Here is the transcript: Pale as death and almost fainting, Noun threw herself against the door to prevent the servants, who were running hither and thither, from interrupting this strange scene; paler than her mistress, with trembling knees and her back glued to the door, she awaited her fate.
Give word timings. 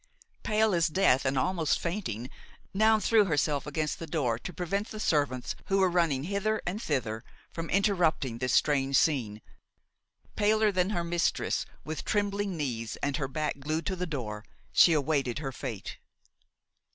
Pale 0.41 0.73
as 0.73 0.87
death 0.87 1.25
and 1.25 1.37
almost 1.37 1.77
fainting, 1.79 2.27
Noun 2.73 3.01
threw 3.01 3.25
herself 3.25 3.67
against 3.67 3.99
the 3.99 4.07
door 4.07 4.39
to 4.39 4.51
prevent 4.51 4.89
the 4.89 4.99
servants, 4.99 5.53
who 5.67 5.77
were 5.77 5.91
running 5.91 6.23
hither 6.23 6.59
and 6.65 6.81
thither, 6.81 7.23
from 7.51 7.69
interrupting 7.69 8.39
this 8.39 8.51
strange 8.51 8.97
scene; 8.97 9.43
paler 10.35 10.71
than 10.71 10.89
her 10.89 11.03
mistress, 11.03 11.67
with 11.83 12.03
trembling 12.03 12.57
knees 12.57 12.95
and 13.03 13.17
her 13.17 13.27
back 13.27 13.59
glued 13.59 13.85
to 13.85 13.95
the 13.95 14.07
door, 14.07 14.43
she 14.71 14.91
awaited 14.93 15.37
her 15.37 15.51
fate. 15.51 15.99